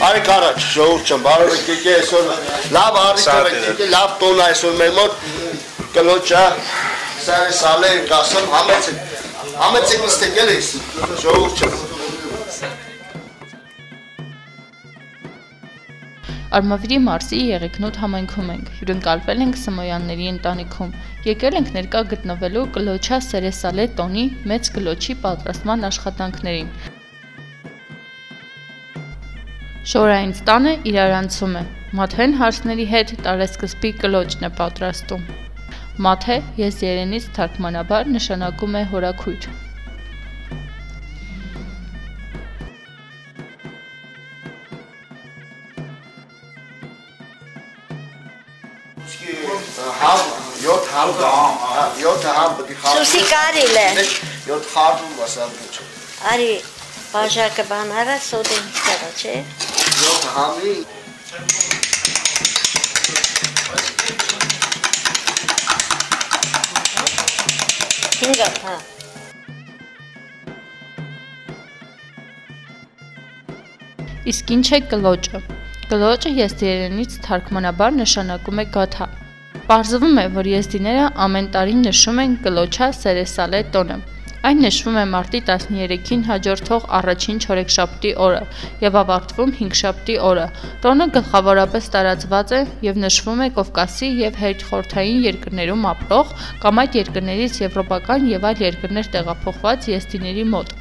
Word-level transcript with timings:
Արեք 0.00 0.28
առաջ, 0.32 0.58
ժողովուրդ 0.72 1.10
չեմ, 1.10 1.24
բարով 1.26 1.50
եք 1.52 1.66
եկե 1.70 1.90
այսօր 1.98 2.28
լավ 2.72 2.94
առիթ 3.00 3.26
եք 3.30 3.56
եկե, 3.66 3.88
լավ 3.92 4.12
տոն 4.20 4.38
այսօր 4.44 4.76
մեր 4.78 4.92
մոտ 4.96 5.18
կլոճա 5.96 6.44
սարը 7.26 7.50
սալե 7.58 7.90
ենք 7.98 8.14
ասում, 8.16 8.46
համեցեք, 8.54 9.02
համեցեք 9.60 10.06
նստեք 10.06 10.38
էլ 10.44 10.52
ես, 10.54 10.70
ժողովուրդ 11.24 11.60
չեմ։ 11.60 11.74
Արմավիրի 16.60 16.98
մարզի 17.06 17.40
Եղեգնոտ 17.50 17.98
համայնքում 18.02 18.48
ենք։ 18.54 18.70
Հյուրընկալվել 18.78 19.44
ենք 19.44 19.58
Սմոյանների 19.60 20.30
ընտանիքում։ 20.30 20.94
Եկել 21.28 21.58
ենք 21.60 21.68
ներկա 21.76 22.02
գտնվելու 22.14 22.64
Կլոչա 22.78 23.20
Սերեսալե 23.28 23.86
տոնի 24.00 24.24
մեծ 24.50 24.72
գլոչի 24.80 25.18
պատրաստման 25.28 25.86
աշխատանքներին։ 25.90 26.72
Շորային 29.80 30.32
ստանը 30.36 30.72
իրարանցում 30.90 31.54
է։ 31.56 31.60
Մաթեն 31.96 32.34
հարցների 32.36 32.84
հետ 32.90 33.12
տարեսկզբի 33.24 33.90
կլոճն 34.02 34.44
է 34.44 34.50
պատրաստում։ 34.58 35.22
Մաթե 36.04 36.36
ես 36.60 36.82
երենից 36.84 37.28
թարգմանաբար 37.38 38.10
նշանակում 38.12 38.76
է 38.76 38.82
հորաքույր։ 38.92 39.48
Համ, 50.00 50.20
7 50.60 50.92
համ, 50.92 51.08
7 52.02 52.28
համ 52.36 52.60
է 52.68 52.76
խաղ։ 52.82 53.00
Սուսի 53.00 53.24
կարիլ 53.32 53.80
է։ 53.80 53.88
7 54.44 54.70
խառնում 54.74 55.24
ասամ 55.24 55.56
ոչ։ 55.64 55.74
Արի 56.34 56.52
բաժակը 57.10 57.62
բան 57.66 57.88
արա 58.00 58.16
սոդեն 58.22 58.66
ստեղա, 58.70 59.08
չէ։ 59.20 59.32
7 60.00 60.26
համի 60.34 60.74
Հինգա, 68.20 68.46
հա։ 68.62 68.76
Իսկ 74.34 74.54
ինչ 74.58 74.66
է 74.78 74.80
կլոճը։ 74.92 75.42
Կլոճը 75.90 76.34
եստերենից 76.36 77.18
թարգմանաբար 77.26 77.98
նշանակում 77.98 78.62
է 78.62 78.68
գաթա։ 78.78 79.10
Պարզվում 79.72 80.22
է, 80.22 80.28
որ 80.38 80.52
եստիները 80.54 81.10
ամեն 81.26 81.52
տարի 81.58 81.76
նշում 81.82 82.24
են 82.28 82.40
կլոչա 82.46 82.92
Սերեսալե 83.02 83.66
տոնը։ 83.74 84.00
Այն 84.40 84.62
նշվում 84.64 84.94
է 84.96 85.00
մարտի 85.12 85.38
13-ին 85.48 86.22
հաջորդող 86.24 86.84
առաջին 86.96 87.40
չորեքշաբթի 87.44 88.12
օրը 88.24 88.38
եւ 88.80 88.94
ավարտվում 89.00 89.50
հինգշաբթի 89.58 90.16
օրը։ 90.28 90.46
Տոնը 90.84 91.06
գլխավորապես 91.16 91.88
տարածված 91.96 92.54
է 92.56 92.60
եւ 92.86 93.00
նշվում 93.02 93.42
է 93.44 93.48
Կովկասի 93.58 94.08
եւ 94.20 94.38
հետխորթային 94.44 95.20
երկրներում 95.26 95.84
ապրող 95.90 96.32
կամ 96.64 96.80
այդ 96.84 96.96
երկրներից 97.00 97.60
եվրոպական 97.66 98.24
եւ 98.30 98.48
այլ 98.48 98.64
երկրներ 98.64 99.12
տեղափոխված 99.18 99.90
եստիների 99.92 100.46
մոտ։ 100.56 100.74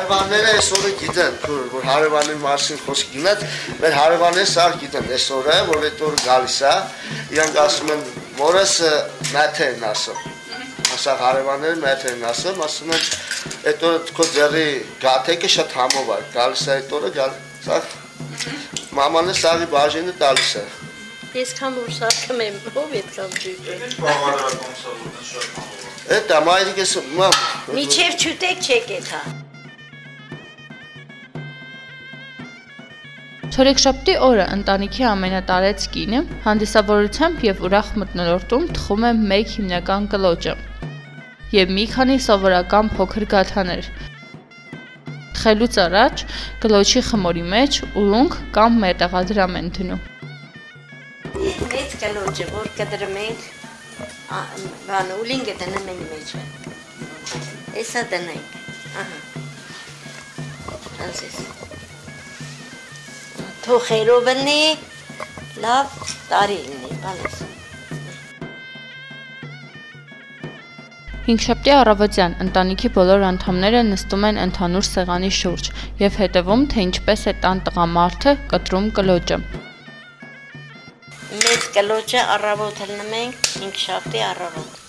Հարևանները 0.00 0.50
այսօրը 0.56 0.90
գիտեն, 1.02 1.38
որ 1.76 1.86
հարևանի 1.90 2.36
մասին 2.40 2.82
խոսք 2.86 3.14
գնաց, 3.18 3.46
մեր 3.84 3.96
հարևանները 4.00 4.50
սա 4.54 4.66
գիտեն 4.80 5.14
այսօրը, 5.18 5.60
որ 5.74 5.86
այդ 5.90 6.04
օր 6.08 6.18
գալիս 6.24 6.58
է, 6.72 6.74
իրանք 7.36 7.62
ասում 7.68 7.94
են 7.98 8.04
մորս 8.40 8.76
մաթ 9.34 9.64
են 9.68 9.88
ասում։ 9.92 10.29
Ասա 10.90 11.12
հարևանները 11.20 11.78
մաթ 11.80 12.04
են 12.10 12.24
ասում, 12.30 12.60
ասում 12.66 12.90
են 12.96 13.04
այդ 13.70 13.84
օրը 13.88 14.14
քո 14.16 14.24
ձեռի 14.34 14.64
գաթեկը 15.04 15.50
շատ 15.54 15.74
համով 15.78 16.08
է, 16.16 16.18
գալիս 16.34 16.64
է 16.66 16.72
այդ 16.76 16.94
օրը 16.98 17.10
գալ, 17.16 17.36
սա 17.66 17.76
մամանը 18.98 19.34
սաղի 19.40 19.68
բաժինը 19.74 20.14
տալիս 20.20 20.52
է։ 20.60 20.64
Ես 21.40 21.50
կամ 21.60 21.76
որ 21.78 21.92
սարքում 21.98 22.40
եմ, 22.46 22.56
ով 22.82 22.96
է 22.98 23.02
կամ 23.14 23.30
ջույպը։ 23.44 23.74
Այդ 26.16 26.34
ամայրիկս 26.40 26.96
մամ 27.20 27.38
Միչև 27.76 28.18
չուտեք 28.24 28.66
չեք 28.66 28.92
էթա։ 28.98 29.20
Չորեքշաբթի 33.60 34.12
օրը 34.24 34.44
ընտանիքի 34.54 35.02
ամենատարեց 35.04 35.82
կինը 35.92 36.20
հանդիսավորությամբ 36.46 37.42
եւ 37.44 37.58
ուրախ 37.66 37.88
մտնոլորտում 38.00 38.62
թխում 38.78 39.02
է 39.04 39.10
մեկ 39.32 39.50
հիմնական 39.56 40.06
կլոճը 40.14 40.54
եւ 41.52 41.74
մի 41.76 41.84
քանի 41.92 42.16
սովորական 42.26 42.88
փոքր 42.94 43.26
գաթաներ։ 43.34 43.90
Թխելուց 45.36 45.76
առաջ 45.84 46.24
կլոճի 46.64 47.02
խմորի 47.10 47.44
մեջ 47.52 47.80
ուլունք 48.00 48.40
կամ 48.56 48.80
մետաղադրամ 48.86 49.60
են 49.60 49.68
դնում։ 49.76 50.02
Մեծ 51.36 51.96
կլոջը, 52.04 52.46
որ 52.56 52.70
կդրում 52.80 53.16
ենք, 53.26 53.48
ա, 54.32 54.44
բանը 54.88 55.18
ուլինգը 55.20 55.58
դնում 55.64 55.92
ենք 55.96 56.06
մեջը։ 56.14 56.46
Էսա 57.84 58.06
դնենք, 58.14 58.56
ահա։ 59.04 59.18
Անցես։ 61.10 61.68
Թոխերով 63.60 64.28
լինի, 64.28 64.60
լավ 65.60 65.96
տարի 66.30 66.54
լինի, 66.66 66.94
բանես։ 67.02 67.40
Հինգշաբթի 71.26 71.72
առավոտյան 71.76 72.36
ընտանիքի 72.44 72.90
բոլոր 72.96 73.26
անդամները 73.28 73.82
նստում 73.90 74.24
են 74.30 74.40
ընդհանուր 74.44 74.86
սեղանի 74.88 75.30
շուրջ 75.40 75.70
եւ 76.00 76.18
հետևում, 76.22 76.64
թե 76.72 76.86
ինչպես 76.88 77.26
է 77.30 77.34
տան 77.44 77.62
տղամարդը 77.68 78.34
կտրում 78.54 78.88
կլոճը։ 78.98 79.40
Մեծ 81.44 81.70
կլոջը 81.76 82.26
առավոտ 82.40 82.84
հլնում 82.86 83.16
ենք, 83.20 83.40
5 83.60 83.80
շաբթի 83.84 84.24
առավոտ։ 84.30 84.80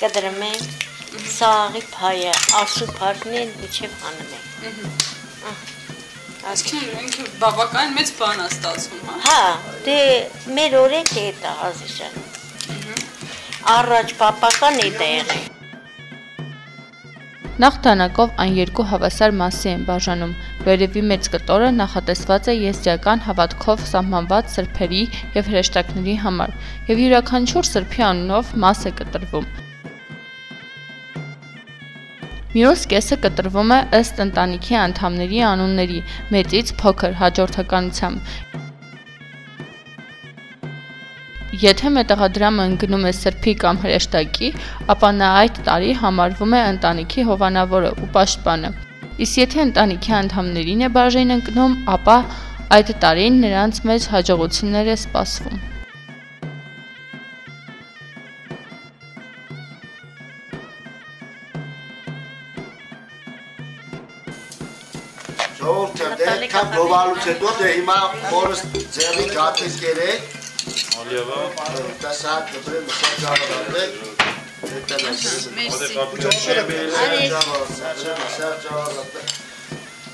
Կդրում 0.00 0.44
ենք 0.48 0.86
սաղի 1.36 1.82
փայը, 1.92 2.32
ասու 2.64 2.92
փարքնին 2.98 3.52
միջև 3.60 4.00
հանում 4.06 4.32
ենք։ 4.40 5.85
Այսինքն 6.46 6.98
ինքը 7.02 7.24
բավական 7.40 7.88
մեծ 7.96 8.10
բան 8.20 8.40
է 8.44 8.44
ստացվում, 8.52 9.00
հա։ 9.06 9.14
Հա, 9.24 9.38
դե 9.86 9.96
մեր 10.54 10.76
օրենքը 10.78 11.24
է 11.26 11.32
դա 11.40 11.54
ազիժան։ 11.68 12.14
Առաջ 13.72 14.14
պապական 14.20 14.78
է 14.84 14.86
դա 15.00 15.08
եղել։ 15.10 15.42
Նախ 17.66 17.80
դանակով 17.88 18.38
այն 18.46 18.56
երկու 18.60 18.88
հավասար 18.92 19.36
մասի 19.42 19.70
են 19.72 19.84
բաժանում։ 19.90 20.38
Վերևի 20.70 21.04
մեծ 21.10 21.30
կտորը 21.34 21.74
նախատեսված 21.82 22.50
է 22.54 22.58
եզդիական 22.60 23.26
հավատքով 23.26 23.86
սահմանված 23.96 24.54
սրբերի 24.54 25.04
եւ 25.40 25.50
հրեշտակների 25.50 26.18
համար, 26.22 26.58
եւ 26.94 27.06
յուրաքանչյուր 27.06 27.72
սրբի 27.74 28.10
անունով 28.14 28.58
մաս 28.66 28.86
է 28.86 28.98
կտրվում։ 29.02 29.65
Մյուս 32.54 32.82
կեսը 32.90 33.16
կտրվում 33.22 33.72
է 33.74 33.78
ըստ 33.98 34.20
ընտանիքի 34.24 34.76
անդամների 34.80 35.40
անունների՝ 35.50 35.98
մեծից 36.34 36.70
փոքր 36.82 37.16
հաջորդականությամբ։ 37.20 38.30
Եթե 41.66 41.92
մետաղադրամը 41.96 42.68
ընկնում 42.70 43.06
է 43.10 43.12
սրբի 43.18 43.54
կամ 43.66 43.82
հրեշտակի, 43.84 44.50
ապա 44.94 45.12
նա 45.18 45.30
այդ 45.42 45.60
տարի 45.68 45.92
համարվում 46.06 46.56
է 46.56 46.64
ընտանիքի 46.72 47.28
հովանավորը 47.30 47.94
ու 47.96 48.10
պաշտպանը։ 48.16 48.74
Իսկ 49.26 49.40
եթե 49.42 49.62
ընտանիքի 49.66 50.18
անդամներին 50.22 50.84
է 50.86 50.92
բաժին 50.98 51.36
ընկնում, 51.38 51.78
ապա 51.96 52.18
այդ 52.76 52.98
տարին 53.06 53.40
նրանց 53.46 53.86
մեծ 53.90 54.12
հաջողություններ 54.16 54.92
է 54.92 55.00
սպասվում։ 55.06 55.75
Ժողովուրդը 65.66 66.08
դե 66.18 66.46
կամ 66.50 66.66
գովալուց 66.72 67.24
հետո 67.26 67.52
դե 67.58 67.68
հիմա 67.76 67.94
օրս 68.40 68.60
ձեռի 68.96 69.24
գաթից 69.32 69.78
երեք 69.82 70.20
Ալիևա 71.00 71.38
դասատ 72.04 72.52
դրե 72.66 72.82
մսակավալը 72.86 73.82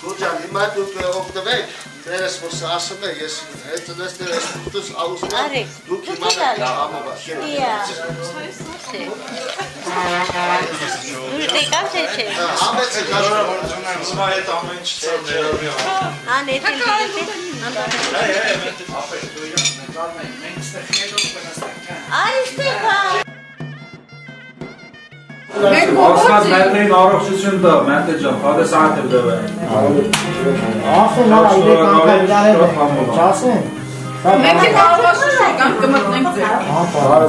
Քուջան 0.00 0.40
հիմա 0.46 0.64
դուք 0.78 0.96
օգտվեք 1.10 1.76
ներս 2.08 2.34
որ 2.44 2.52
ասում 2.72 3.04
է 3.04 3.12
ես 3.20 3.36
հետ 3.68 3.86
դես 4.00 4.14
ներս 4.24 4.48
դուս 4.72 4.88
աուստան 5.04 5.54
դուք 5.90 6.02
հիմա 6.08 6.30
դա 6.40 6.72
համովա 6.80 7.14
Իա 7.52 7.76
Դու 11.53 11.53
դեկավ 11.53 11.85
թե 11.93 12.01
չէ։ 12.09 12.25
Համեցը 12.59 13.01
շնորհավորություն 13.09 13.89
եմ 13.93 14.03
սա 14.09 14.27
այդ 14.29 14.47
ամեն 14.55 14.79
ինչ 14.79 14.89
ծեր 15.01 15.19
ներառյա։ 15.29 15.73
Անետ 16.35 16.63
Այստեղ 16.69 17.29
Այստեղ 22.19 22.75
բա։ 22.85 22.97
Մենք 25.59 25.97
Ասած 26.05 26.45
մետրին 26.53 26.91
առողջություն 26.95 27.57
տա, 27.63 27.73
մենտե 27.89 28.13
ջան, 28.23 28.37
հադես 28.45 28.73
ատել 28.79 29.07
դվե։ 29.13 29.35
Ասեն 30.97 31.33
հա, 31.35 31.41
իրեք 31.59 31.81
անգամ 31.89 32.21
իրար 32.29 32.45
է, 32.49 32.67
չասեն։ 33.17 33.63
Մենք 34.24 34.62
էլ 34.64 34.76
հավաշշ 34.78 35.34
եկան 35.40 35.74
կմտնենք 35.82 36.28
ձեր։ 36.38 36.62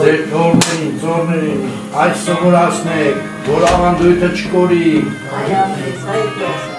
Ձեր 0.03 0.21
թորներին, 0.31 0.93
ծորներին, 1.01 1.65
այս 2.05 2.23
սովորացնեք, 2.29 3.19
որ 3.49 3.67
ավանդույթը 3.73 4.31
չկորի։ 4.39 4.87
Այո, 5.41 5.67
այո։ 6.15 6.74